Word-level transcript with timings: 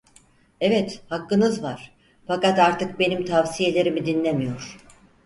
Evet, 0.61 1.01
hakkınız 1.09 1.63
var, 1.63 1.91
fakat 2.27 2.59
artık 2.59 2.99
benim 2.99 3.25
tavsiyelerimi 3.25 4.05
dinlemiyor. 4.05 4.77